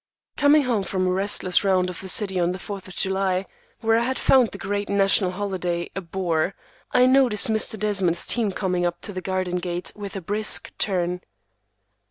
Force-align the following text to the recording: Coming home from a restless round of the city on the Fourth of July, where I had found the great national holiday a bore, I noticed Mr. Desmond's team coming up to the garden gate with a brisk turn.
Coming 0.35 0.63
home 0.63 0.81
from 0.81 1.05
a 1.05 1.11
restless 1.11 1.63
round 1.63 1.87
of 1.87 2.01
the 2.01 2.09
city 2.09 2.39
on 2.39 2.53
the 2.53 2.57
Fourth 2.57 2.87
of 2.87 2.95
July, 2.95 3.45
where 3.81 3.99
I 3.99 4.01
had 4.01 4.17
found 4.17 4.47
the 4.47 4.57
great 4.57 4.89
national 4.89 5.29
holiday 5.29 5.91
a 5.95 6.01
bore, 6.01 6.55
I 6.91 7.05
noticed 7.05 7.49
Mr. 7.49 7.77
Desmond's 7.77 8.25
team 8.25 8.51
coming 8.51 8.83
up 8.83 9.01
to 9.01 9.13
the 9.13 9.21
garden 9.21 9.57
gate 9.57 9.91
with 9.95 10.15
a 10.15 10.19
brisk 10.21 10.71
turn. 10.79 11.21